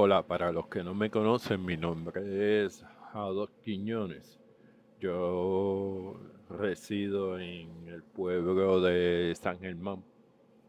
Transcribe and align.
Hola, 0.00 0.22
para 0.22 0.52
los 0.52 0.68
que 0.68 0.84
no 0.84 0.94
me 0.94 1.10
conocen, 1.10 1.64
mi 1.64 1.76
nombre 1.76 2.64
es 2.64 2.84
Jado 3.12 3.50
Quiñones. 3.64 4.38
Yo 5.00 6.20
resido 6.48 7.36
en 7.40 7.88
el 7.88 8.04
pueblo 8.04 8.80
de 8.80 9.34
San 9.34 9.58
Germán, 9.58 10.04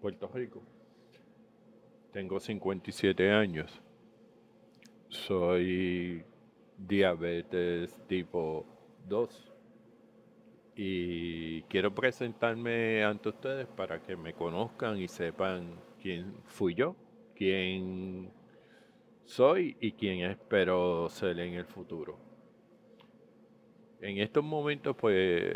Puerto 0.01 0.31
Rico. 0.33 0.63
Tengo 2.11 2.39
57 2.39 3.29
años. 3.29 3.79
Soy 5.09 6.23
diabetes 6.75 7.95
tipo 8.07 8.65
2 9.07 9.53
y 10.75 11.61
quiero 11.69 11.93
presentarme 11.93 13.03
ante 13.03 13.29
ustedes 13.29 13.67
para 13.67 14.01
que 14.01 14.17
me 14.17 14.33
conozcan 14.33 14.97
y 14.97 15.07
sepan 15.07 15.75
quién 16.01 16.33
fui 16.45 16.73
yo, 16.73 16.95
quién 17.35 18.38
soy 19.29 19.77
y 19.79 19.91
quién 19.91 20.21
espero 20.21 21.07
ser 21.07 21.39
en 21.39 21.53
el 21.53 21.65
futuro. 21.65 22.17
En 24.01 24.17
estos 24.17 24.43
momentos, 24.43 24.95
pues, 24.95 25.53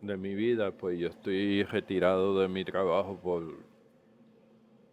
de 0.00 0.16
mi 0.16 0.34
vida, 0.34 0.72
pues 0.72 0.98
yo 0.98 1.08
estoy 1.08 1.62
retirado 1.62 2.40
de 2.40 2.48
mi 2.48 2.64
trabajo 2.64 3.16
por 3.16 3.54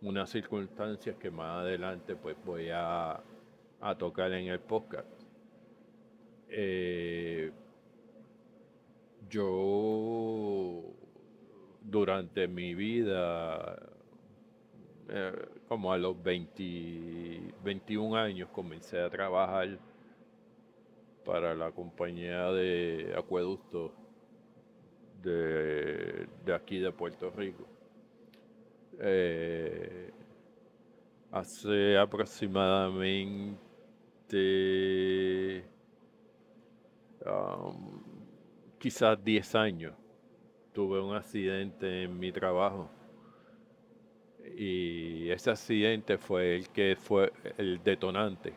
unas 0.02 0.30
circunstancias 0.30 1.16
que 1.16 1.32
más 1.32 1.62
adelante, 1.64 2.16
pues, 2.16 2.38
voy 2.46 2.70
a, 2.72 3.20
tocar 3.98 4.32
en 4.34 4.50
el 4.50 4.60
podcast. 4.60 5.10
Eh, 6.48 7.52
yo 9.32 10.84
durante 11.82 12.48
mi 12.48 12.76
vida 12.76 13.80
eh, 15.10 15.61
como 15.72 15.94
a 15.94 15.98
los 15.98 16.22
21 16.22 18.18
años 18.18 18.50
comencé 18.50 19.00
a 19.00 19.10
trabajar 19.10 19.80
para 21.24 21.56
la 21.56 21.72
compañía 21.72 22.52
de 22.52 23.16
acueducto 23.18 23.94
de, 25.24 26.28
aquí 26.54 26.80
de 26.80 26.92
Puerto 26.92 27.30
Rico. 27.30 27.66
Eh, 29.00 30.12
hace 31.32 31.98
aproximadamente 31.98 33.56
um, 37.26 38.04
quizás 38.78 39.24
10 39.24 39.56
años 39.56 39.94
tuve 40.74 41.00
un 41.00 41.16
accidente 41.16 42.04
en 42.04 42.20
mi 42.20 42.30
trabajo 42.34 42.90
y 44.58 45.30
ese 45.30 45.52
accidente 45.52 46.18
fue 46.18 46.56
el 46.56 46.70
que 46.70 46.96
fue 46.96 47.32
el 47.58 47.82
detonante. 47.84 48.54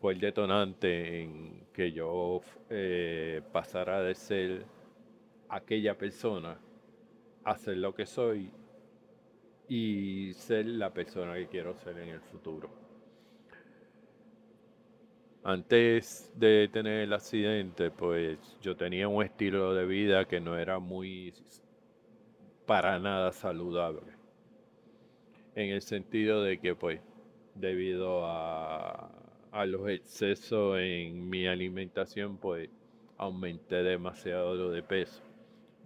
Fue 0.00 0.14
el 0.14 0.20
detonante 0.20 1.22
en 1.22 1.66
que 1.72 1.92
yo 1.92 2.40
eh, 2.68 3.40
pasara 3.52 4.02
de 4.02 4.14
ser 4.14 4.64
aquella 5.48 5.96
persona 5.96 6.58
a 7.44 7.56
ser 7.56 7.76
lo 7.76 7.94
que 7.94 8.06
soy 8.06 8.50
y 9.68 10.32
ser 10.34 10.66
la 10.66 10.92
persona 10.92 11.34
que 11.34 11.46
quiero 11.46 11.74
ser 11.76 11.98
en 11.98 12.08
el 12.08 12.20
futuro. 12.20 12.68
Antes 15.44 16.32
de 16.36 16.68
tener 16.72 17.00
el 17.00 17.12
accidente, 17.12 17.90
pues 17.90 18.58
yo 18.60 18.76
tenía 18.76 19.08
un 19.08 19.24
estilo 19.24 19.74
de 19.74 19.86
vida 19.86 20.24
que 20.26 20.40
no 20.40 20.56
era 20.56 20.78
muy 20.78 21.32
para 22.66 22.98
nada 22.98 23.32
saludable 23.32 24.11
en 25.54 25.70
el 25.70 25.82
sentido 25.82 26.42
de 26.42 26.58
que 26.58 26.74
pues 26.74 27.00
debido 27.54 28.26
a, 28.26 29.10
los 29.66 29.88
excesos 29.90 30.78
en 30.80 31.28
mi 31.28 31.46
alimentación 31.46 32.38
pues 32.38 32.70
aumenté 33.18 33.82
demasiado 33.82 34.70
de 34.70 34.82
peso 34.82 35.22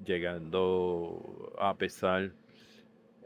llegando 0.04 1.52
a 1.58 1.74
pesar 1.74 2.30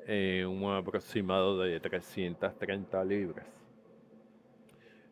eh, 0.06 0.47
un 0.47 0.65
aproximado 0.72 1.59
de 1.59 1.78
330 1.78 3.04
libras. 3.04 3.47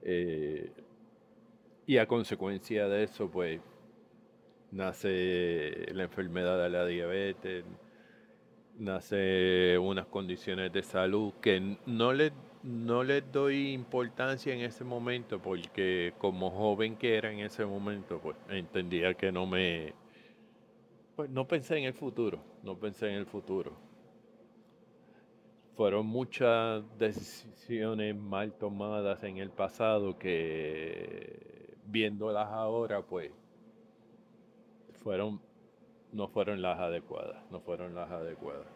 Eh, 0.02 0.72
y 1.86 1.98
a 1.98 2.06
consecuencia 2.06 2.88
de 2.88 3.04
eso 3.04 3.30
pues 3.30 3.60
nace 4.70 5.92
la 5.92 6.04
enfermedad 6.04 6.62
de 6.62 6.70
la 6.70 6.86
diabetes 6.86 7.64
nace 8.78 9.76
unas 9.78 10.06
condiciones 10.06 10.72
de 10.72 10.82
salud 10.82 11.32
que 11.40 11.76
no 11.86 12.12
le, 12.12 12.32
no 12.62 13.02
les 13.02 13.30
doy 13.30 13.72
importancia 13.72 14.54
en 14.54 14.60
ese 14.60 14.84
momento 14.84 15.40
porque 15.40 16.14
como 16.18 16.50
joven 16.50 16.96
que 16.96 17.16
era 17.16 17.32
en 17.32 17.40
ese 17.40 17.66
momento, 17.66 18.20
pues 18.20 18.36
entendía 18.48 19.14
que 19.14 19.32
no 19.32 19.46
me... 19.46 19.92
Pues 21.16 21.28
no 21.30 21.48
pensé 21.48 21.78
en 21.78 21.84
el 21.84 21.94
futuro, 21.94 22.38
no 22.62 22.76
pensé 22.76 23.08
en 23.08 23.16
el 23.16 23.26
futuro. 23.26 23.72
Fueron 25.76 26.06
muchas 26.06 26.84
decisiones 26.96 28.16
mal 28.16 28.52
tomadas 28.52 29.22
en 29.24 29.38
el 29.38 29.50
pasado 29.50 30.18
que 30.18 31.76
viéndolas 31.86 32.48
ahora, 32.48 33.02
pues 33.02 33.32
fueron 35.02 35.40
no 36.12 36.28
fueron 36.28 36.62
las 36.62 36.78
adecuadas, 36.78 37.42
no 37.50 37.60
fueron 37.60 37.94
las 37.94 38.10
adecuadas. 38.10 38.66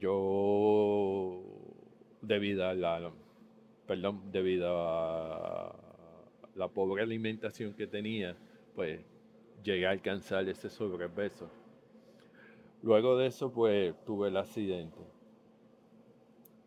Yo, 0.00 1.42
debido 2.20 2.66
a 2.66 2.74
la, 2.74 3.10
perdón, 3.86 4.30
debido 4.32 4.88
a 4.88 5.74
la 6.54 6.68
pobre 6.68 7.02
alimentación 7.02 7.74
que 7.74 7.86
tenía, 7.86 8.36
pues 8.74 9.00
llegué 9.62 9.86
a 9.86 9.90
alcanzar 9.90 10.48
ese 10.48 10.68
sobrepeso. 10.70 11.48
Luego 12.82 13.16
de 13.16 13.26
eso, 13.26 13.50
pues 13.50 13.94
tuve 14.04 14.28
el 14.28 14.36
accidente. 14.36 15.00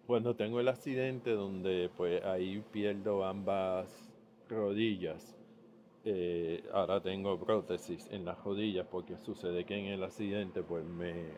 Cuando 0.06 0.36
tengo 0.36 0.60
el 0.60 0.68
accidente 0.68 1.32
donde 1.32 1.90
pues 1.96 2.24
ahí 2.26 2.64
pierdo 2.72 3.24
ambas 3.24 4.12
rodillas, 4.50 5.39
eh, 6.06 6.64
ahora 6.74 7.02
tengo 7.02 7.40
prótesis 7.40 8.08
en 8.12 8.26
las 8.26 8.42
rodillas 8.44 8.88
porque 8.90 9.18
sucede 9.18 9.66
que 9.66 9.78
en 9.78 9.86
el 9.86 10.04
accidente 10.04 10.64
pues 10.64 10.86
me, 10.86 11.32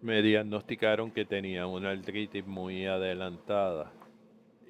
me 0.00 0.22
diagnosticaron 0.22 1.10
que 1.10 1.24
tenía 1.24 1.66
una 1.66 1.90
artritis 1.90 2.46
muy 2.46 2.86
adelantada. 2.86 3.92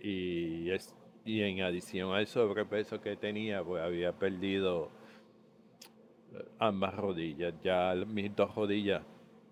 Y, 0.03 0.71
es, 0.71 0.95
y 1.25 1.43
en 1.43 1.63
adición 1.63 2.13
al 2.15 2.27
sobrepeso 2.27 3.01
que 3.01 3.17
tenía 3.17 3.63
pues 3.65 3.83
había 3.83 4.13
perdido 4.13 4.91
eh, 6.33 6.45
ambas 6.59 6.95
rodillas, 6.95 7.55
ya 7.63 7.95
mis 8.07 8.35
dos 8.35 8.55
rodillas 8.55 9.03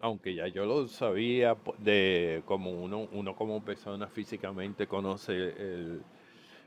aunque 0.00 0.34
ya 0.34 0.46
yo 0.48 0.66
lo 0.66 0.86
sabía 0.86 1.56
de 1.78 2.42
como 2.44 2.70
uno, 2.70 3.08
uno 3.12 3.34
como 3.34 3.64
persona 3.64 4.06
físicamente 4.08 4.86
conoce 4.86 5.32
el, 5.32 6.02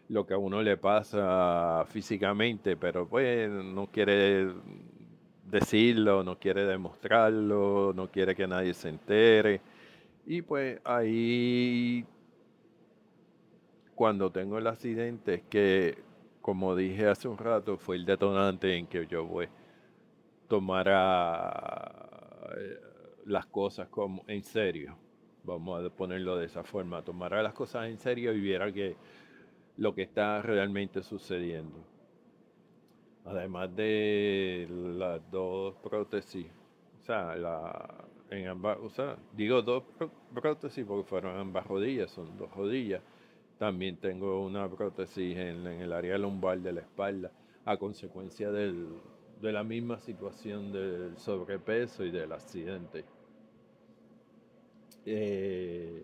lo 0.09 0.25
que 0.25 0.33
a 0.33 0.37
uno 0.37 0.61
le 0.61 0.75
pasa 0.77 1.85
físicamente, 1.87 2.75
pero 2.75 3.07
pues 3.07 3.49
no 3.49 3.87
quiere 3.87 4.47
decirlo, 5.45 6.23
no 6.23 6.37
quiere 6.39 6.65
demostrarlo, 6.65 7.93
no 7.95 8.09
quiere 8.09 8.35
que 8.35 8.47
nadie 8.47 8.73
se 8.73 8.89
entere. 8.89 9.61
Y 10.25 10.41
pues 10.41 10.79
ahí, 10.83 12.05
cuando 13.95 14.31
tengo 14.31 14.57
el 14.57 14.67
accidente, 14.67 15.35
es 15.35 15.43
que, 15.43 15.97
como 16.41 16.75
dije 16.75 17.07
hace 17.07 17.27
un 17.27 17.37
rato, 17.37 17.77
fue 17.77 17.95
el 17.95 18.05
detonante 18.05 18.75
en 18.75 18.87
que 18.87 19.05
yo 19.05 19.27
pues, 19.27 19.49
tomara 20.47 21.91
eh, 22.57 22.79
las 23.27 23.45
cosas 23.45 23.87
como 23.89 24.23
en 24.27 24.41
serio. 24.43 24.97
Vamos 25.43 25.85
a 25.85 25.89
ponerlo 25.89 26.35
de 26.35 26.47
esa 26.47 26.63
forma, 26.63 27.03
tomara 27.03 27.43
las 27.43 27.53
cosas 27.53 27.87
en 27.87 27.97
serio 27.99 28.33
y 28.33 28.39
viera 28.39 28.71
que 28.71 28.95
lo 29.79 29.95
que 29.95 30.03
está 30.03 30.41
realmente 30.41 31.01
sucediendo. 31.01 31.79
Además 33.25 33.73
de 33.75 34.67
las 34.69 35.31
dos 35.31 35.75
prótesis, 35.81 36.47
o 36.99 37.01
sea, 37.01 37.33
en 38.29 38.47
ambas, 38.47 38.77
o 38.81 38.89
sea, 38.89 39.17
digo 39.33 39.61
dos 39.61 39.83
prótesis 40.33 40.85
porque 40.85 41.07
fueron 41.07 41.37
ambas 41.37 41.65
rodillas, 41.65 42.11
son 42.11 42.37
dos 42.37 42.51
rodillas. 42.53 43.01
También 43.57 43.97
tengo 43.97 44.45
una 44.45 44.69
prótesis 44.69 45.37
en, 45.37 45.65
el 45.65 45.93
área 45.93 46.17
lumbar 46.17 46.59
de 46.59 46.73
la 46.73 46.81
espalda 46.81 47.31
a 47.63 47.77
consecuencia 47.77 48.51
del, 48.51 48.87
de 49.41 49.51
la 49.51 49.63
misma 49.63 49.99
situación 49.99 50.73
del 50.73 51.17
sobrepeso 51.17 52.03
y 52.03 52.11
del 52.11 52.33
accidente. 52.33 53.05
Eh, 55.05 56.03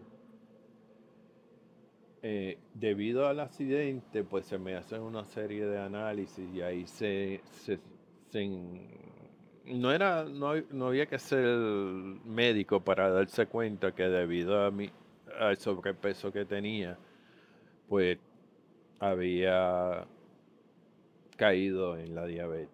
eh, 2.27 2.57
debido 2.73 3.27
al 3.27 3.39
accidente, 3.39 4.23
pues 4.23 4.47
se 4.47 4.57
me 4.57 4.73
hacen 4.73 5.03
una 5.03 5.25
serie 5.25 5.63
de 5.67 5.77
análisis 5.77 6.49
y 6.55 6.59
ahí 6.59 6.87
se, 6.87 7.39
no 9.65 9.91
era, 9.91 10.23
no, 10.23 10.87
había 10.87 11.05
que 11.05 11.19
ser 11.19 11.45
médico 12.25 12.83
para 12.83 13.11
darse 13.11 13.45
cuenta 13.45 13.93
que 13.93 14.05
debido 14.05 14.65
a 14.65 14.71
mi, 14.71 14.89
al 15.39 15.57
sobrepeso 15.57 16.31
que 16.31 16.45
tenía, 16.45 16.97
pues 17.87 18.17
había 18.99 20.07
caído 21.37 21.95
en 21.95 22.15
la 22.15 22.25
diabetes. 22.25 22.73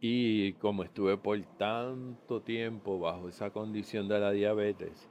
Y 0.00 0.52
como 0.52 0.84
estuve 0.84 1.16
por 1.16 1.40
tanto 1.56 2.40
tiempo 2.40 3.00
bajo 3.00 3.28
esa 3.28 3.50
condición 3.50 4.06
de 4.06 4.20
la 4.20 4.30
diabetes, 4.30 5.10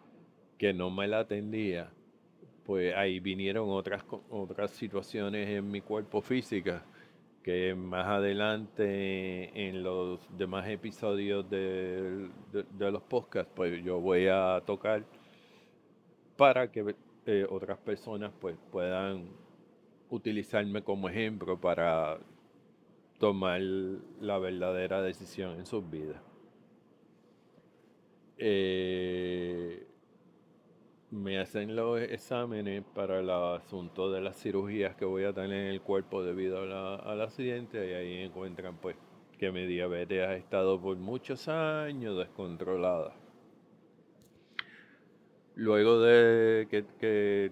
que 0.58 0.74
no 0.74 0.90
me 0.90 1.10
la 1.10 1.20
atendía, 1.20 1.92
pues 2.68 2.94
ahí 2.96 3.22
vinieron 3.22 3.70
otras, 3.70 4.04
otras 4.30 4.72
situaciones 4.72 5.48
en 5.48 5.72
mi 5.72 5.80
cuerpo 5.80 6.22
física 6.22 6.84
que 7.42 7.74
más 7.74 8.06
adelante 8.06 9.70
en 9.70 9.82
los 9.82 10.20
demás 10.38 10.68
episodios 10.68 11.50
de, 11.50 12.28
los 12.78 13.04
podcasts 13.04 13.50
pues 13.56 13.82
yo 13.86 14.02
voy 14.02 14.28
a 14.28 14.62
tocar 14.66 15.06
para 16.36 16.70
que 16.70 16.94
eh, 17.26 17.48
otras 17.50 17.78
personas 17.78 18.34
pues 18.42 18.58
puedan 18.70 19.30
utilizarme 20.10 20.82
como 20.84 21.08
ejemplo 21.08 21.58
para 21.58 22.20
tomar 23.18 23.62
la 23.62 24.40
verdadera 24.40 25.02
decisión 25.02 25.58
en 25.58 25.66
sus 25.66 25.90
vidas. 25.90 26.22
Eh, 28.38 29.07
me 31.48 31.62
hacen 31.62 31.76
los 31.78 32.02
exámenes 32.02 32.84
para 32.94 33.20
el 33.20 33.30
asunto 33.30 34.12
de 34.12 34.20
las 34.20 34.36
cirugías 34.36 34.96
que 34.96 35.06
voy 35.06 35.24
a 35.24 35.32
tener 35.32 35.68
en 35.68 35.68
el 35.68 35.82
cuerpo 35.82 36.22
debido 36.22 36.60
al 36.60 37.22
accidente 37.22 37.90
y 37.90 37.94
ahí 37.94 38.24
encuentran 38.24 38.76
pues 38.78 38.98
que 39.38 39.50
mi 39.52 39.66
diabetes 39.66 40.28
ha 40.28 40.36
estado 40.36 40.82
por 40.82 40.98
muchos 40.98 41.48
años 41.48 42.18
descontrolada. 42.18 43.14
Luego 45.56 46.02
de 46.02 46.68
que, 46.70 47.52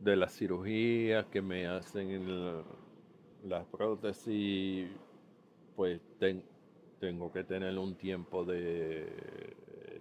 de 0.00 0.16
las 0.16 0.36
cirugías 0.36 1.26
que 1.26 1.40
me 1.40 1.68
hacen 1.68 2.10
en 2.10 2.62
las 3.44 3.64
prótesis, 3.66 4.88
pues 5.76 6.00
tengo 6.98 7.30
que 7.32 7.44
tener 7.44 7.78
un 7.78 7.94
tiempo 7.94 8.44
de 8.44 9.06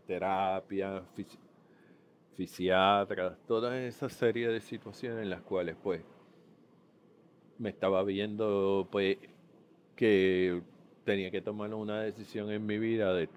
terapia, 0.07 1.03
fisiatras, 2.35 3.37
toda 3.47 3.81
esa 3.81 4.09
serie 4.09 4.47
de 4.49 4.61
situaciones 4.61 5.23
en 5.23 5.29
las 5.29 5.41
cuales 5.41 5.75
pues 5.81 6.01
me 7.59 7.69
estaba 7.69 8.03
viendo 8.03 8.87
pues 8.91 9.17
que 9.95 10.61
tenía 11.03 11.31
que 11.31 11.41
tomar 11.41 11.73
una 11.73 12.01
decisión 12.01 12.51
en 12.51 12.65
mi 12.65 12.77
vida 12.77 13.13
de, 13.13 13.29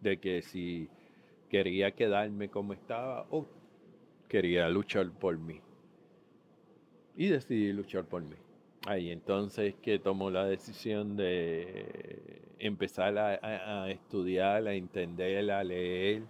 de, 0.00 0.18
que 0.20 0.42
si 0.42 0.88
quería 1.48 1.92
quedarme 1.92 2.48
como 2.48 2.72
estaba 2.72 3.26
o 3.30 3.46
quería 4.28 4.68
luchar 4.68 5.10
por 5.10 5.38
mí. 5.38 5.60
Y 7.16 7.28
decidí 7.28 7.72
luchar 7.72 8.04
por 8.04 8.22
mí. 8.22 8.36
Ahí 8.88 9.10
entonces 9.10 9.74
que 9.82 9.98
tomó 9.98 10.30
la 10.30 10.46
decisión 10.46 11.14
de 11.14 12.40
empezar 12.58 13.18
a, 13.18 13.90
estudiar, 13.90 14.66
a 14.66 14.72
entender, 14.72 15.50
a 15.50 15.62
leer 15.62 16.22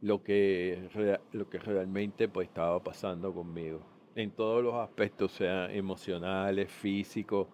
lo 0.00 0.22
que, 0.22 0.88
lo 1.32 1.50
que 1.50 1.58
realmente 1.58 2.28
pues, 2.28 2.46
estaba 2.46 2.80
pasando 2.84 3.34
conmigo. 3.34 3.80
En 4.14 4.30
todos 4.30 4.62
los 4.62 4.74
aspectos, 4.74 5.32
sea 5.32 5.68
emocionales, 5.72 6.70
físicos, 6.70 7.48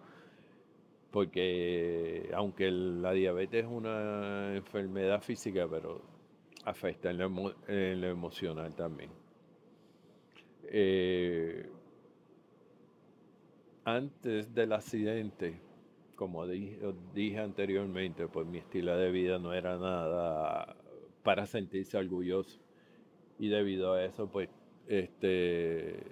porque 1.10 2.30
aunque 2.34 2.70
la 2.70 3.12
diabetes 3.12 3.64
es 3.64 3.70
una 3.70 4.54
enfermedad 4.54 5.22
física, 5.22 5.66
pero 5.70 6.02
afecta 6.66 7.08
en 7.08 7.16
lo, 7.16 8.08
emocional 8.10 8.74
también. 8.74 9.08
Eh, 10.64 11.66
antes 13.84 14.54
del 14.54 14.72
accidente, 14.72 15.60
como 16.16 16.46
dije, 16.46 17.38
anteriormente, 17.40 18.28
pues 18.28 18.46
mi 18.46 18.58
estilo 18.58 18.96
de 18.96 19.10
vida 19.10 19.38
no 19.38 19.52
era 19.52 19.78
nada 19.78 20.76
para 21.22 21.46
sentirse 21.46 21.96
orgulloso. 21.96 22.60
Y 23.38 23.48
debido 23.48 23.94
a 23.94 24.04
eso, 24.04 24.28
pues, 24.28 24.48
este, 24.86 26.02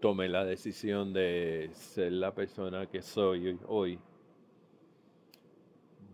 tomé 0.00 0.28
la 0.28 0.44
decisión 0.44 1.12
de 1.12 1.70
ser 1.72 2.12
la 2.12 2.34
persona 2.34 2.86
que 2.86 3.02
soy 3.02 3.58
hoy. 3.66 3.98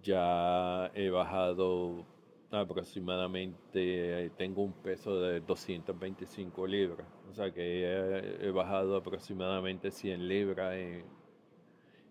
Ya 0.02 0.90
he 0.94 1.10
bajado 1.10 2.04
aproximadamente, 2.50 4.30
tengo 4.36 4.62
un 4.62 4.72
peso 4.72 5.20
de 5.20 5.40
225 5.40 6.66
libras, 6.66 7.06
o 7.30 7.34
sea 7.34 7.52
que 7.52 7.84
he, 7.84 8.46
he 8.46 8.50
bajado 8.50 8.96
aproximadamente 8.96 9.90
100 9.90 10.28
libras 10.28 10.74
en 10.74 11.20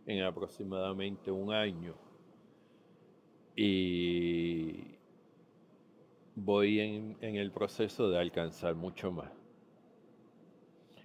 en 0.10 0.24
aproximadamente 0.24 1.30
un 1.30 1.54
año. 1.54 1.94
Y 3.56 4.98
voy 6.36 6.80
en, 6.80 7.18
el 7.22 7.52
proceso 7.52 8.10
de 8.10 8.18
alcanzar 8.18 8.74
mucho 8.74 9.12
más. 9.12 9.32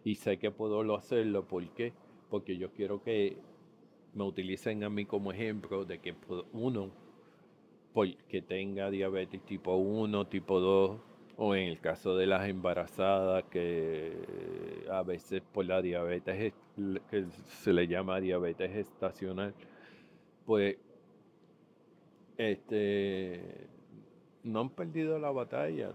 Y 0.05 0.15
sé 0.15 0.39
que 0.39 0.51
puedo 0.51 0.97
hacerlo, 0.97 1.47
¿por 1.47 1.69
qué? 1.75 1.93
Porque 2.31 2.57
yo 2.57 2.73
quiero 2.73 3.03
que 3.03 3.37
me 4.15 4.25
utilicen 4.25 4.85
a 4.85 4.89
mí 4.89 5.05
como 5.05 5.33
ejemplo 5.33 5.85
de 5.85 5.99
que 5.99 6.15
uno, 6.53 6.91
que 8.29 8.43
tenga 8.43 8.91
diabetes 8.91 9.41
tipo 9.45 9.77
1, 9.77 10.27
tipo 10.27 10.61
2, 10.61 11.01
o 11.37 11.55
en 11.55 11.69
el 11.69 11.81
caso 11.81 12.17
de 12.17 12.27
las 12.27 12.49
embarazadas 12.49 13.45
que 13.45 14.85
a 14.91 15.03
veces 15.03 15.43
por 15.53 15.65
la 15.67 15.81
diabetes 15.81 16.53
que 17.11 17.25
se 17.47 17.73
le 17.73 17.87
llama 17.87 18.21
diabetes 18.21 18.75
estacional 18.77 19.55
pues 20.47 20.77
este 22.37 23.69
no 24.45 24.61
han 24.61 24.71
perdido 24.71 25.19
la 25.19 25.31
batalla 25.31 25.93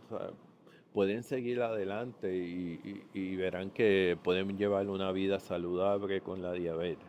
pueden 0.93 1.23
seguir 1.23 1.61
adelante 1.61 2.35
y, 2.35 3.35
verán 3.35 3.71
que 3.71 4.17
pueden 4.23 4.57
llevar 4.57 4.87
una 4.87 5.11
vida 5.11 5.39
saludable 5.39 6.21
con 6.21 6.41
la 6.41 6.53
diabetes. 6.53 7.07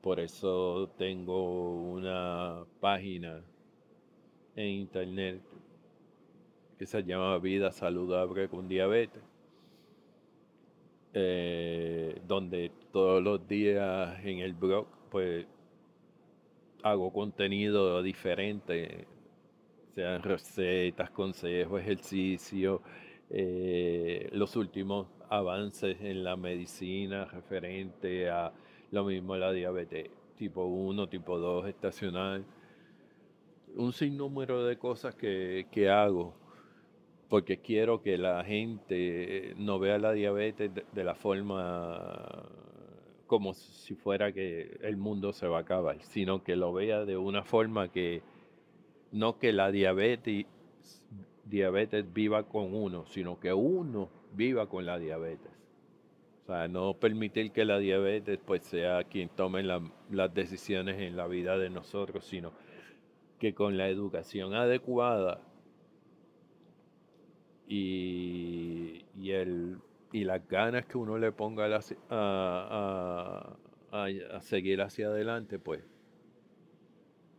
Por 0.00 0.20
eso 0.20 0.88
tengo 0.96 1.70
una 1.70 2.64
página 2.80 3.42
en 4.56 4.66
internet 4.66 5.40
que 6.78 6.86
se 6.86 7.02
llama 7.04 7.38
Vida 7.38 7.70
Saludable 7.72 8.48
con 8.48 8.68
Diabetes, 8.68 9.22
eh, 11.14 12.20
donde 12.26 12.70
todos 12.92 13.22
los 13.22 13.46
días 13.48 14.18
en 14.24 14.40
el 14.40 14.52
blog 14.52 14.86
pues 15.10 15.46
hago 16.82 17.12
contenido 17.12 18.02
diferente, 18.02 19.06
sean 19.94 20.22
recetas, 20.22 21.10
consejos, 21.10 21.80
ejercicios, 21.80 22.80
eh, 23.30 24.28
los 24.32 24.56
últimos 24.56 25.06
avances 25.28 25.96
en 26.00 26.22
la 26.22 26.36
medicina 26.36 27.24
referente 27.24 28.28
a 28.28 28.52
lo 28.90 29.04
mismo 29.04 29.36
la 29.36 29.52
diabetes 29.52 30.10
tipo 30.36 30.64
1, 30.66 31.08
tipo 31.08 31.38
2, 31.38 31.66
estacional, 31.68 32.44
un 33.76 33.92
sinnúmero 33.92 34.64
de 34.64 34.78
cosas 34.78 35.14
que, 35.14 35.66
que 35.70 35.88
hago 35.88 36.34
porque 37.28 37.58
quiero 37.58 38.02
que 38.02 38.18
la 38.18 38.44
gente 38.44 39.54
no 39.56 39.78
vea 39.78 39.98
la 39.98 40.12
diabetes 40.12 40.70
de, 40.92 41.04
la 41.04 41.14
forma 41.14 42.44
como 43.26 43.54
si 43.54 43.94
fuera 43.94 44.32
que 44.32 44.78
el 44.82 44.96
mundo 44.96 45.32
se 45.32 45.48
va 45.48 45.58
a 45.58 45.62
acabar, 45.62 46.00
sino 46.02 46.44
que 46.44 46.54
lo 46.54 46.72
vea 46.72 47.04
de 47.04 47.16
una 47.16 47.42
forma 47.42 47.90
que 47.90 48.22
no 49.10 49.38
que 49.38 49.52
la 49.52 49.72
diabetes, 49.72 50.46
diabetes 51.44 52.12
viva 52.12 52.44
con 52.44 52.74
uno, 52.74 53.06
sino 53.06 53.40
que 53.40 53.52
uno 53.52 54.08
viva 54.32 54.68
con 54.68 54.86
la 54.86 54.98
diabetes. 54.98 55.50
O 56.44 56.46
sea, 56.46 56.68
no 56.68 56.94
permitir 56.94 57.50
que 57.50 57.64
la 57.64 57.78
diabetes 57.78 58.38
pues 58.44 58.62
sea 58.62 59.02
quien 59.02 59.28
tome 59.30 59.64
las 59.64 60.32
decisiones 60.32 61.00
en 61.00 61.16
la 61.16 61.26
vida 61.26 61.58
de 61.58 61.70
nosotros, 61.70 62.24
sino 62.24 62.52
que 63.38 63.54
con 63.54 63.76
la 63.76 63.88
educación 63.88 64.54
adecuada 64.54 65.40
y, 67.68 69.04
y, 69.16 69.30
el, 69.32 69.78
y 70.12 70.24
las 70.24 70.46
ganas 70.48 70.86
que 70.86 70.98
uno 70.98 71.18
le 71.18 71.32
ponga 71.32 71.66
a, 72.10 73.56
a, 73.92 74.40
seguir 74.40 74.80
hacia 74.82 75.08
adelante, 75.08 75.58
pues 75.58 75.82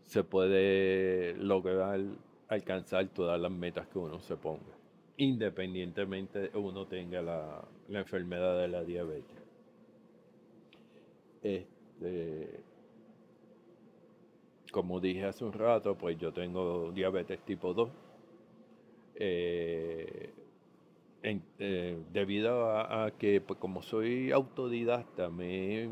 se 0.05 0.23
puede 0.23 1.35
lograr 1.35 1.99
alcanzar 2.47 3.07
todas 3.09 3.39
las 3.39 3.51
metas 3.51 3.87
que 3.87 3.99
uno 3.99 4.19
se 4.19 4.37
ponga, 4.37 4.75
independientemente 5.17 6.51
uno 6.53 6.85
tenga 6.87 7.21
la, 7.21 7.63
la 7.89 7.99
enfermedad 7.99 8.59
de 8.59 8.67
la 8.67 8.83
diabetes. 8.83 9.37
Este, 11.43 12.59
como 14.77 14.99
dije 14.99 15.25
hace 15.25 15.43
un 15.43 15.53
rato, 15.53 15.95
pues 15.97 16.19
yo 16.19 16.31
tengo 16.31 16.91
diabetes 16.91 17.39
tipo 17.39 17.73
2 17.73 17.89
Eh, 19.15 20.31
eh, 21.23 21.97
debido 22.13 22.69
a, 22.79 23.09
que 23.17 23.41
pues, 23.41 23.59
como 23.59 23.81
soy 23.81 24.31
autodidacta 24.31 25.29
me 25.31 25.49
he 25.83 25.89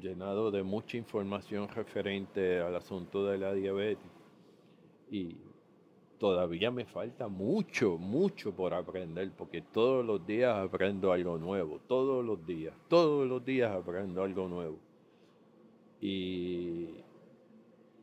llenado 0.00 0.50
de 0.50 0.64
mucha 0.64 0.96
información 0.96 1.68
referente 1.68 2.58
al 2.58 2.74
asunto 2.74 3.26
de 3.26 3.38
la 3.38 3.54
diabetes 3.54 4.10
y 5.12 5.36
todavía 6.18 6.72
me 6.72 6.86
falta 6.86 7.28
mucho, 7.28 7.96
mucho 7.96 8.52
por 8.52 8.74
aprender, 8.74 9.30
porque 9.38 9.62
todos 9.62 10.04
los 10.04 10.26
días 10.26 10.56
aprendo 10.56 11.12
algo 11.12 11.38
nuevo, 11.38 11.78
todos 11.86 12.24
los 12.24 12.44
días, 12.44 12.74
todos 12.88 13.28
los 13.28 13.44
días 13.44 13.70
aprendo 13.70 14.24
algo 14.24 14.48
nuevo. 14.48 14.78
Y, 16.00 16.88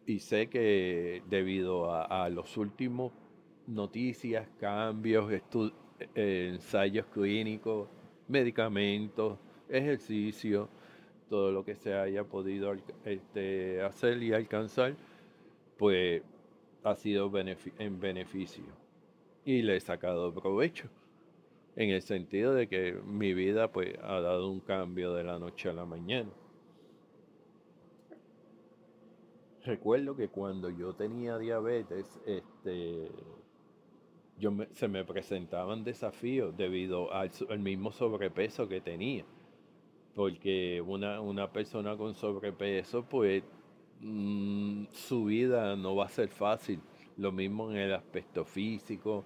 y 0.07 0.19
sé 0.19 0.47
que 0.47 1.21
debido 1.29 1.93
a, 1.93 2.29
los 2.29 2.55
últimos 2.57 3.11
noticias, 3.67 4.47
cambios, 4.59 5.31
eh, 6.15 6.49
ensayos 6.53 7.05
clínicos, 7.07 7.89
medicamentos, 8.29 9.37
ejercicio, 9.69 10.69
todo 11.29 11.51
lo 11.51 11.65
que 11.65 11.75
se 11.75 11.93
haya 11.93 12.23
podido 12.23 12.73
este, 13.03 13.81
hacer 13.81 14.23
y 14.23 14.33
alcanzar, 14.33 14.95
pues 15.77 16.23
ha 16.83 16.95
sido 16.95 17.29
en 17.77 17.99
beneficio 17.99 18.63
y 19.43 19.61
le 19.61 19.75
he 19.75 19.79
sacado 19.81 20.33
provecho 20.33 20.89
en 21.75 21.89
el 21.89 22.01
sentido 22.01 22.53
de 22.53 22.67
que 22.67 22.93
mi 23.05 23.33
vida 23.33 23.71
pues 23.71 23.93
ha 24.01 24.21
dado 24.21 24.49
un 24.49 24.61
cambio 24.61 25.13
de 25.13 25.25
la 25.25 25.37
noche 25.37 25.69
a 25.69 25.73
la 25.73 25.85
mañana. 25.85 26.29
Recuerdo 29.67 30.15
que 30.15 30.29
cuando 30.29 30.69
yo 30.69 30.93
tenía 30.93 31.37
diabetes, 31.37 32.19
este, 32.25 33.11
yo 34.39 34.53
se 34.71 34.87
me 34.87 35.03
presentaban 35.03 35.83
desafíos 35.83 36.55
debido 36.57 37.13
al, 37.13 37.31
mismo 37.59 37.91
sobrepeso 37.91 38.67
que 38.67 38.81
tenía. 38.81 39.25
Porque 40.15 40.81
una, 40.81 41.21
una 41.21 41.51
persona 41.51 41.95
con 41.95 42.15
sobrepeso, 42.15 43.03
pues 43.03 43.43
Mm, 43.99 44.85
su 44.91 45.25
vida 45.25 45.75
no 45.75 45.95
va 45.95 46.05
a 46.05 46.09
ser 46.09 46.29
fácil. 46.29 46.79
Lo 47.17 47.31
mismo 47.31 47.71
en 47.71 47.77
el 47.77 47.93
aspecto 47.93 48.45
físico, 48.45 49.23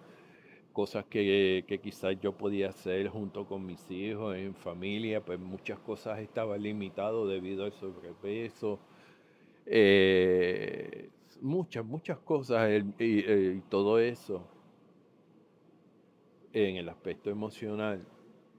cosas 0.73 1.05
que, 1.05 1.65
quizás 1.83 2.19
yo 2.21 2.33
podía 2.37 2.69
hacer 2.69 3.09
junto 3.09 3.45
con 3.45 3.65
mis 3.65 3.89
hijos, 3.91 4.35
en 4.37 4.55
familia, 4.55 5.21
pues 5.23 5.39
muchas 5.39 5.79
cosas 5.79 6.19
estaban 6.19 6.61
limitadas 6.61 7.27
debido 7.27 7.65
al 7.65 7.73
sobrepeso. 7.73 8.79
Eh, 9.65 11.09
muchas, 11.41 11.85
muchas 11.85 12.19
cosas 12.19 12.69
y, 12.99 13.61
todo 13.69 13.99
eso 13.99 14.43
en 16.53 16.75
el 16.75 16.89
aspecto 16.89 17.29
emocional, 17.29 18.05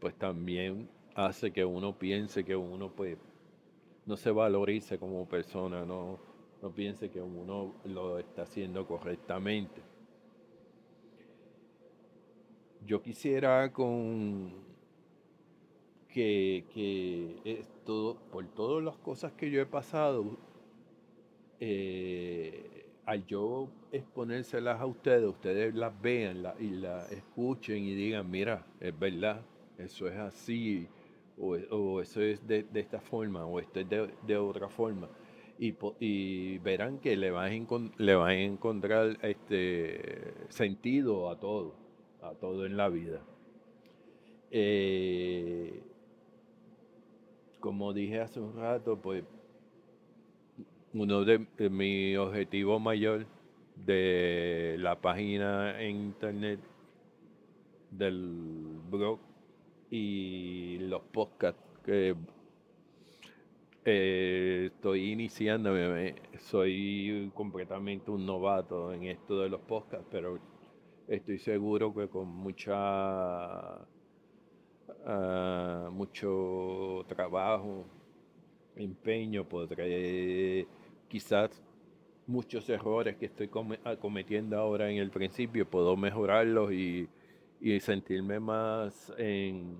pues 0.00 0.14
también 0.14 0.88
hace 1.14 1.52
que 1.52 1.64
uno 1.64 1.98
piense 1.98 2.44
que 2.44 2.56
uno 2.56 2.90
pues 2.90 3.18
no 4.06 4.16
se 4.16 4.30
valorice 4.30 4.98
como 4.98 5.28
persona, 5.28 5.84
no, 5.84 6.18
no 6.62 6.70
piense 6.70 7.10
que 7.10 7.20
uno 7.20 7.74
lo 7.84 8.18
está 8.18 8.42
haciendo 8.42 8.86
correctamente. 8.86 9.82
Yo 12.84 13.00
quisiera 13.00 13.72
con 13.72 14.52
que, 16.08 16.64
que 16.72 17.64
por 18.30 18.46
todas 18.48 18.82
las 18.82 18.96
cosas 18.98 19.32
que 19.32 19.50
yo 19.50 19.60
he 19.60 19.66
pasado, 19.66 20.36
eh, 21.64 22.86
al 23.06 23.24
yo 23.24 23.68
exponérselas 23.92 24.80
a 24.80 24.86
ustedes, 24.86 25.22
ustedes 25.28 25.72
las 25.76 25.92
vean 26.02 26.42
y 26.58 26.70
las 26.70 27.12
escuchen 27.12 27.84
y 27.84 27.94
digan, 27.94 28.28
mira, 28.28 28.66
es 28.80 28.98
verdad, 28.98 29.42
eso 29.78 30.08
es 30.08 30.16
así, 30.18 30.88
o, 31.38 32.00
eso 32.00 32.20
es 32.20 32.44
de, 32.48 32.66
esta 32.74 33.00
forma, 33.00 33.46
o 33.46 33.60
esto 33.60 33.78
es 33.78 33.86
de, 33.88 34.36
otra 34.36 34.68
forma. 34.68 35.08
Y, 35.56 36.58
verán 36.58 36.98
que 36.98 37.16
le 37.16 37.30
van, 37.30 37.52
a 37.52 37.92
le 37.98 38.14
van 38.16 38.30
a 38.30 38.40
encontrar 38.40 39.16
este 39.22 40.34
sentido 40.48 41.30
a 41.30 41.38
todo, 41.38 41.76
a 42.22 42.32
todo 42.32 42.66
en 42.66 42.76
la 42.76 42.88
vida. 42.88 43.20
Eh, 44.50 45.80
como 47.60 47.92
dije 47.92 48.20
hace 48.20 48.40
un 48.40 48.56
rato, 48.56 48.96
pues 49.00 49.22
uno 50.94 51.24
de, 51.24 51.46
de 51.56 51.70
mi 51.70 52.16
objetivo 52.16 52.78
mayor 52.78 53.26
de 53.76 54.76
la 54.78 55.00
página 55.00 55.80
en 55.80 55.96
internet 55.96 56.60
del 57.90 58.80
blog 58.90 59.18
y 59.90 60.78
los 60.80 61.02
podcasts 61.02 61.62
que 61.84 62.14
eh, 63.84 64.70
estoy 64.72 65.10
iniciando, 65.12 65.74
soy 66.38 67.30
completamente 67.34 68.10
un 68.10 68.24
novato 68.24 68.92
en 68.92 69.04
esto 69.04 69.40
de 69.40 69.48
los 69.48 69.60
podcasts, 69.62 70.06
pero 70.10 70.38
estoy 71.08 71.38
seguro 71.38 71.92
que 71.92 72.08
con 72.08 72.28
mucha 72.28 73.78
ah, 75.06 75.88
mucho 75.90 77.04
trabajo, 77.08 77.84
empeño, 78.76 79.48
podré 79.48 80.66
quizás 81.12 81.62
muchos 82.26 82.68
errores 82.70 83.16
que 83.16 83.26
estoy 83.26 83.48
cometiendo 84.00 84.58
ahora 84.58 84.90
en 84.90 84.96
el 84.96 85.10
principio, 85.10 85.68
puedo 85.68 85.96
mejorarlos 85.96 86.72
y 86.72 87.08
sentirme 87.80 88.40
más 88.40 89.12
en 89.18 89.76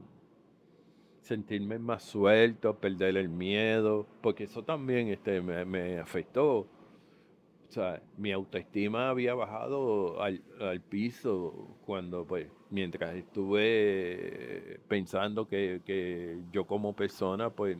sentirme 1.23 1.79
más 1.79 2.03
suelto, 2.03 2.77
perder 2.79 3.17
el 3.17 3.29
miedo, 3.29 4.07
porque 4.21 4.45
eso 4.45 4.63
también 4.63 5.09
este, 5.09 5.41
me, 5.41 5.99
afectó. 5.99 6.59
O 6.59 7.75
sea, 7.75 8.03
mi 8.19 8.33
autoestima 8.33 9.09
había 9.09 9.35
bajado 9.35 10.21
al, 10.21 10.43
piso 10.91 11.79
cuando, 11.87 12.27
pues, 12.27 12.49
mientras 12.71 13.15
estuve 13.15 14.81
pensando 14.89 15.49
que, 15.49 16.41
yo 16.53 16.67
como 16.67 16.95
persona, 16.95 17.51
pues, 17.51 17.79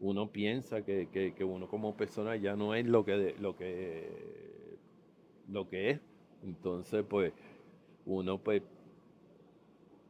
uno 0.00 0.30
piensa 0.30 0.82
que, 0.84 1.08
que, 1.08 1.44
uno 1.44 1.68
como 1.68 1.96
persona 1.96 2.36
ya 2.36 2.56
no 2.56 2.74
es 2.74 2.86
lo 2.86 3.04
que, 3.04 3.34
lo 3.40 3.56
que, 3.56 4.78
lo 5.48 5.68
que 5.68 5.90
es. 5.90 6.00
Entonces, 6.44 7.04
pues, 7.08 7.32
uno, 8.06 8.38
pues, 8.38 8.62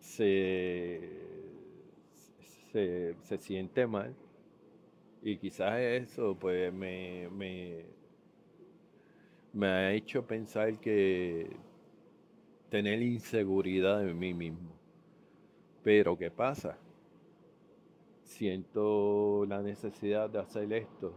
se, 0.00 1.00
se, 2.73 3.38
siente 3.38 3.87
mal. 3.87 4.14
Y 5.23 5.37
quizás 5.37 5.78
eso 5.80 6.37
pues 6.38 6.73
me, 6.73 7.28
me, 7.30 7.85
me 9.52 9.66
ha 9.66 9.92
hecho 9.92 10.25
pensar 10.26 10.78
que 10.78 11.50
tener 12.71 13.02
inseguridad 13.02 14.07
en 14.09 14.18
mí 14.18 14.33
mismo. 14.33 14.71
Pero 15.83 16.16
¿qué 16.16 16.30
pasa? 16.30 16.78
Siento 18.29 19.47
la 19.47 19.63
necesidad 19.63 20.29
de 20.29 20.39
hacer 20.39 20.71
esto 20.75 21.15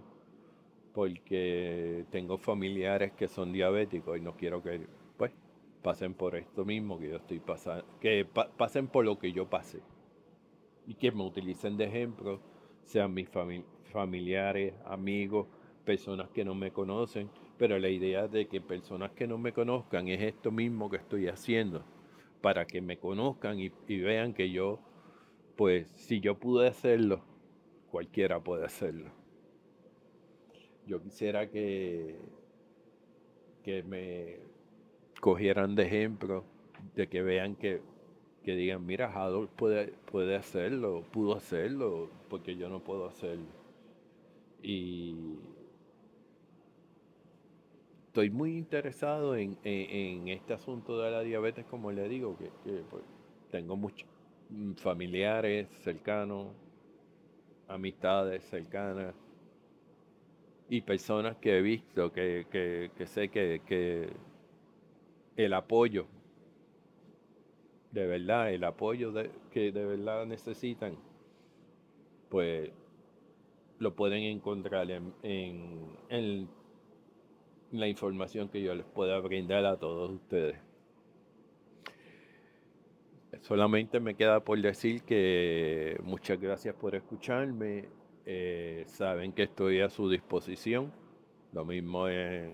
porque 0.94 2.06
tengo 2.10 2.38
familiares 2.38 3.12
que 3.12 3.28
son 3.28 3.52
diabéticos 3.52 4.18
y 4.18 4.22
no 4.22 4.38
quiero 4.38 4.64
que 4.64 4.88
pasen 5.84 6.14
por 6.14 6.36
esto 6.38 6.64
mismo 6.64 6.98
que 6.98 7.10
yo 7.10 7.18
estoy 7.18 7.40
pasando, 7.40 7.84
que 8.00 8.26
pasen 8.58 8.88
por 8.88 9.04
lo 9.04 9.20
que 9.20 9.34
yo 9.34 9.50
pasé 9.50 9.82
y 10.88 10.94
que 10.94 11.12
me 11.12 11.24
utilicen 11.24 11.76
de 11.76 11.86
ejemplo, 11.86 12.40
sean 12.86 13.14
mis 13.14 13.28
familiares, 13.92 14.74
amigos, 14.86 15.48
personas 15.84 16.30
que 16.30 16.46
no 16.46 16.56
me 16.56 16.72
conocen, 16.72 17.30
pero 17.58 17.78
la 17.78 17.90
idea 17.90 18.30
de 18.30 18.48
que 18.48 18.62
personas 18.62 19.12
que 19.12 19.28
no 19.28 19.38
me 19.38 19.52
conozcan 19.52 20.08
es 20.08 20.22
esto 20.22 20.50
mismo 20.50 20.90
que 20.90 20.98
estoy 20.98 21.28
haciendo, 21.28 21.84
para 22.42 22.66
que 22.66 22.80
me 22.80 22.98
conozcan 22.98 23.60
y 23.60 23.98
vean 24.00 24.34
que 24.34 24.50
yo, 24.50 24.80
pues 25.56 25.88
si 25.88 26.20
yo 26.20 26.38
pude 26.38 26.68
hacerlo, 26.68 27.22
cualquiera 27.92 28.40
puede 28.40 28.66
hacerlo. 28.66 29.12
Yo 30.88 31.02
quisiera 31.02 31.50
que, 31.50 32.18
que 33.64 33.84
me 33.84 34.40
cogieran 35.20 35.76
de 35.76 35.84
ejemplo, 35.84 36.44
de 36.96 37.08
que 37.08 37.22
vean 37.22 37.56
que, 37.56 37.82
que 38.44 38.56
digan, 38.56 38.86
mira, 38.86 39.12
Hadol 39.14 39.48
puede, 39.50 39.94
puede 40.12 40.36
hacerlo, 40.36 41.04
pudo 41.12 41.36
hacerlo, 41.36 42.10
porque 42.30 42.56
yo 42.56 42.70
no 42.70 42.80
puedo 42.84 43.06
hacerlo. 43.06 43.46
Y 44.64 45.38
estoy 48.08 48.30
muy 48.30 48.58
interesado 48.58 49.36
en, 49.36 49.58
este 49.64 50.54
asunto 50.54 51.00
de 51.00 51.12
la 51.12 51.22
diabetes, 51.22 51.66
como 51.66 51.92
le 51.92 52.10
digo, 52.10 52.38
que, 52.38 52.50
pues, 52.90 53.04
tengo 53.52 53.76
muchos 53.76 54.08
familiares 54.78 55.68
cercanos, 55.84 56.48
amistades 57.68 58.44
cercanas 58.44 59.16
y 60.70 60.82
personas 60.82 61.38
que 61.38 61.58
he 61.58 61.62
visto, 61.62 62.12
que, 62.12 62.46
que 62.96 63.06
sé 63.06 63.30
que, 63.30 64.10
el 65.38 65.54
apoyo 65.54 66.08
de 67.92 68.06
verdad 68.06 68.54
el 68.54 68.64
apoyo 68.64 69.14
que 69.52 69.72
de 69.72 69.86
verdad 69.86 70.26
necesitan, 70.26 70.96
pues 72.30 72.70
lo 73.80 73.96
pueden 73.96 74.24
encontrar 74.24 74.90
en, 74.92 75.14
en 75.24 76.48
la 77.72 77.88
información 77.88 78.50
que 78.50 78.62
yo 78.62 78.76
les 78.76 78.86
pueda 78.86 79.20
brindar 79.20 79.66
a 79.66 79.78
todos 79.78 80.12
ustedes. 80.12 80.71
Solamente 83.42 84.00
me 84.00 84.16
queda 84.16 84.40
por 84.40 84.62
decir 84.62 85.02
que 85.02 86.00
muchas 86.04 86.40
gracias 86.40 86.76
por 86.76 86.96
escucharme. 86.96 87.90
Eh, 88.26 88.84
saben 88.86 89.34
que 89.34 89.44
estoy 89.44 89.82
a 89.82 89.90
su 89.90 90.08
disposición. 90.10 90.92
Lo 91.52 91.66
mismo 91.66 92.08
en, 92.08 92.54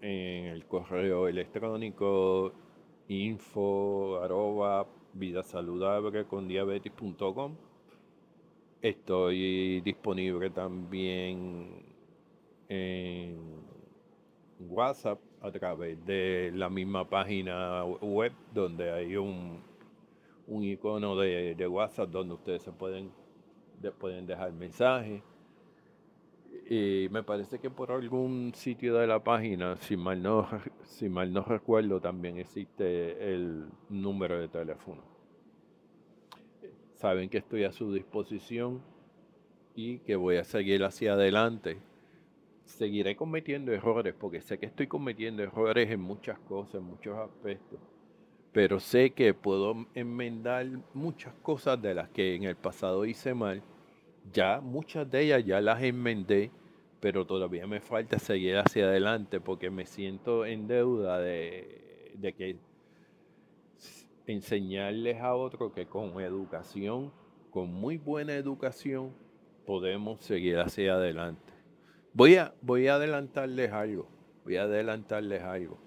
el 0.00 0.66
correo 0.66 1.28
electrónico 1.28 2.52
info 3.06 4.20
arroba 4.20 4.88
vida 5.14 5.44
saludable 5.44 6.24
con. 6.24 6.48
Estoy 8.82 9.80
disponible 9.82 10.50
también 10.50 11.84
en 12.68 13.38
WhatsApp 14.58 15.20
a 15.42 15.50
través 15.50 16.04
de 16.06 16.52
la 16.54 16.70
misma 16.70 17.08
página 17.08 17.84
web 17.84 18.32
donde 18.54 18.92
hay 18.92 19.16
un, 19.16 19.60
un 20.46 20.64
icono 20.64 21.16
de, 21.16 21.66
WhatsApp 21.66 22.10
donde 22.10 22.34
ustedes 22.34 22.62
se 22.62 22.70
pueden, 22.70 23.10
pueden 23.98 24.26
dejar 24.26 24.52
mensajes. 24.52 25.22
Y 26.70 27.08
me 27.10 27.24
parece 27.24 27.58
que 27.58 27.70
por 27.70 27.90
algún 27.90 28.52
sitio 28.54 28.96
de 28.96 29.06
la 29.06 29.22
página, 29.22 29.76
si 29.76 29.96
mal 29.96 30.22
no, 30.22 30.46
si 30.84 31.08
mal 31.08 31.32
no 31.32 31.42
recuerdo, 31.42 32.00
también 32.00 32.38
existe 32.38 33.34
el 33.34 33.66
número 33.88 34.38
de 34.38 34.48
teléfono. 34.48 35.02
Saben 36.94 37.28
que 37.28 37.38
estoy 37.38 37.64
a 37.64 37.72
su 37.72 37.92
disposición 37.92 38.80
y 39.74 39.98
que 40.00 40.14
voy 40.14 40.36
a 40.36 40.44
seguir 40.44 40.84
hacia 40.84 41.14
adelante 41.14 41.78
seguiré 42.64 43.16
cometiendo 43.16 43.72
errores, 43.72 44.14
porque 44.18 44.40
sé 44.40 44.58
que 44.58 44.66
estoy 44.66 44.86
cometiendo 44.86 45.42
errores 45.42 45.90
en 45.90 46.00
muchas 46.00 46.38
cosas, 46.40 46.76
en 46.76 46.84
muchos 46.84 47.18
aspectos, 47.18 47.80
pero 48.52 48.80
sé 48.80 49.10
que 49.10 49.34
puedo 49.34 49.86
enmendar 49.94 50.66
muchas 50.94 51.34
cosas 51.42 51.80
de 51.80 51.94
las 51.94 52.08
que 52.10 52.34
en 52.34 52.44
el 52.44 52.56
pasado 52.56 53.04
hice 53.06 53.34
mal. 53.34 53.62
Ya 54.32 54.60
muchas 54.60 55.10
de 55.10 55.22
ellas 55.22 55.44
ya 55.44 55.60
las 55.60 55.82
enmendé, 55.82 56.50
pero 57.00 57.26
todavía 57.26 57.66
me 57.66 57.80
falta 57.80 58.18
seguir 58.18 58.58
hacia 58.58 58.84
adelante 58.84 59.40
porque 59.40 59.70
me 59.70 59.86
siento 59.86 60.44
en 60.44 60.68
deuda 60.68 61.18
de, 61.18 62.12
de 62.14 62.32
que 62.34 62.56
enseñarles 64.26 65.20
a 65.20 65.34
otros 65.34 65.72
que 65.72 65.86
con 65.86 66.20
educación, 66.20 67.10
con 67.50 67.72
muy 67.72 67.96
buena 67.98 68.34
educación, 68.34 69.12
podemos 69.66 70.20
seguir 70.20 70.58
hacia 70.58 70.94
adelante. 70.94 71.51
Voy 72.14 72.36
a, 72.36 72.52
voy 72.60 72.88
a 72.88 72.96
adelantarles 72.96 73.72
algo. 73.72 74.06
Voy 74.44 74.56
a 74.56 74.64
adelantarles 74.64 75.42
algo. 75.42 75.78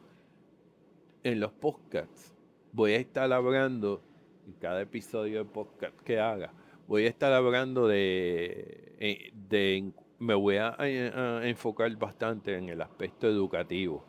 En 1.23 1.39
los 1.39 1.51
podcasts 1.51 2.35
voy 2.71 2.93
a 2.93 2.97
estar 2.97 3.31
hablando, 3.31 4.01
en 4.45 4.53
cada 4.53 4.81
episodio 4.81 5.39
de 5.39 5.45
podcast 5.45 5.97
que 6.01 6.19
haga, 6.19 6.51
voy 6.87 7.05
a 7.05 7.09
estar 7.09 7.31
hablando 7.31 7.87
de, 7.87 8.95
eh, 8.99 9.31
de 9.49 9.91
me 10.19 10.33
voy 10.33 10.57
a, 10.57 10.75
enfocar 11.43 11.95
bastante 11.95 12.57
en 12.57 12.69
el 12.69 12.81
aspecto 12.81 13.27
educativo 13.27 14.03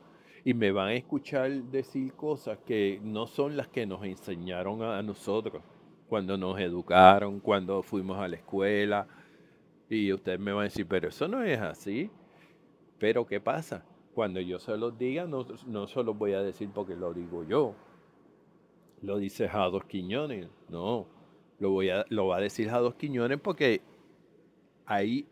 y 0.44 0.54
me 0.54 0.72
van 0.72 0.88
a 0.88 0.94
escuchar 0.94 1.50
decir 1.50 2.12
cosas 2.14 2.58
que 2.66 2.98
no 3.02 3.26
son 3.26 3.56
las 3.56 3.68
que 3.68 3.86
nos 3.86 4.02
enseñaron 4.04 4.82
a 4.82 5.02
nosotros 5.02 5.62
cuando 6.08 6.36
nos 6.36 6.58
educaron, 6.60 7.40
cuando 7.40 7.82
fuimos 7.82 8.18
a 8.18 8.28
la 8.28 8.36
escuela, 8.36 9.06
y 9.88 10.12
usted 10.12 10.38
me 10.38 10.52
va 10.52 10.62
a 10.62 10.64
decir, 10.64 10.86
pero 10.86 11.08
eso 11.08 11.28
no 11.28 11.42
es 11.42 11.60
así. 11.60 12.10
Pero 12.98 13.26
¿qué 13.26 13.40
pasa? 13.40 13.84
Cuando 14.14 14.40
yo 14.40 14.58
se 14.58 14.76
los 14.76 14.96
diga, 14.98 15.26
no, 15.26 15.46
no 15.66 15.86
se 15.86 16.02
los 16.02 16.16
voy 16.16 16.32
a 16.32 16.42
decir 16.42 16.70
porque 16.74 16.96
lo 16.96 17.12
digo 17.12 17.44
yo. 17.44 17.74
Lo 19.02 19.18
dice 19.18 19.48
Jados 19.48 19.84
Quiñones. 19.84 20.48
No, 20.68 21.06
lo, 21.58 21.70
voy 21.70 21.90
a, 21.90 22.04
lo 22.08 22.28
va 22.28 22.38
a 22.38 22.40
decir 22.40 22.68
Jados 22.68 22.94
Quiñones 22.94 23.38
porque 23.40 23.82
hay 24.86 25.26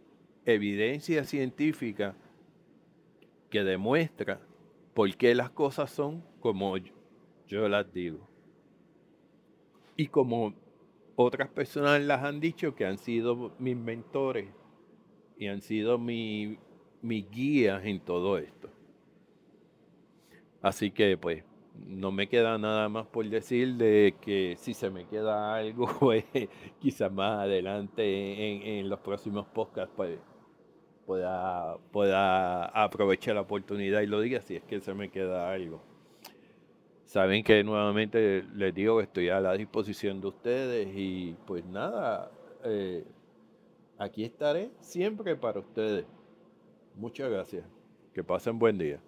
evidencia 0.45 1.25
científica 1.25 2.15
que 3.49 3.65
demuestra 3.65 4.41
por 4.93 5.15
qué 5.17 5.35
las 5.35 5.51
cosas 5.51 5.91
son 5.91 6.23
como 6.41 6.77
yo, 6.77 6.93
yo 7.49 7.69
las 7.69 7.91
digo. 7.93 8.19
Y 9.97 10.09
como 10.09 10.55
otras 11.17 11.49
personas 11.49 12.01
las 12.03 12.25
han 12.25 12.41
dicho 12.41 12.75
que 12.75 12.87
han 12.87 12.99
sido 12.99 13.53
mis 13.59 13.77
mentores 13.77 14.49
y 15.39 15.47
han 15.49 15.63
sido 15.63 15.99
mis 15.99 16.59
guías 17.03 17.85
en 17.85 18.01
todo 18.01 18.39
esto. 18.39 18.71
Así 20.63 20.91
que 20.91 21.17
pues 21.17 21.45
no 21.75 22.13
me 22.13 22.29
queda 22.29 22.57
nada 22.59 22.89
más 22.89 23.07
por 23.07 23.29
decir 23.29 23.75
de 23.75 24.15
que 24.21 24.57
si 24.59 24.75
se 24.75 24.91
me 24.91 25.07
queda 25.07 25.55
algo, 25.55 25.87
pues 26.01 26.25
quizás 26.81 27.13
más 27.13 27.41
adelante 27.41 28.79
en, 28.79 28.89
los 28.89 29.01
próximos 29.01 29.47
podcasts 29.49 29.93
pues, 29.97 30.19
pueda, 31.07 31.77
pueda 31.93 32.67
aprovechar 32.67 33.35
la 33.35 33.43
oportunidad 33.43 34.01
y 34.01 34.07
lo 34.07 34.21
diga 34.21 34.41
si 34.41 34.57
es 34.57 34.63
que 34.65 34.81
se 34.81 34.95
me 34.95 35.11
queda 35.11 35.53
algo. 35.53 35.83
Saben 37.15 37.45
que 37.45 37.63
nuevamente 37.63 38.43
les 38.57 38.75
digo 38.75 38.97
que 38.97 39.05
estoy 39.05 39.29
a 39.29 39.39
la 39.39 39.53
disposición 39.53 40.21
de 40.21 40.27
ustedes 40.27 40.89
y 40.97 41.37
pues 41.47 41.65
nada, 41.65 42.29
eh, 42.65 43.05
aquí 43.97 44.25
estaré 44.25 44.73
siempre 44.81 45.37
para 45.37 45.61
ustedes. 45.61 46.07
Muchas 46.97 47.31
gracias. 47.31 47.65
Que 48.13 48.25
pasen 48.25 48.59
buen 48.59 48.79
día. 48.79 48.99